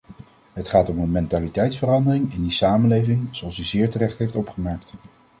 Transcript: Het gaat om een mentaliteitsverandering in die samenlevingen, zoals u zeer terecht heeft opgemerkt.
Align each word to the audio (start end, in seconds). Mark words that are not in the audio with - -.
Het 0.53 0.67
gaat 0.67 0.89
om 0.89 0.99
een 0.99 1.11
mentaliteitsverandering 1.11 2.33
in 2.33 2.41
die 2.41 2.51
samenlevingen, 2.51 3.27
zoals 3.31 3.57
u 3.59 3.63
zeer 3.63 3.89
terecht 3.89 4.17
heeft 4.17 4.35
opgemerkt. 4.35 4.93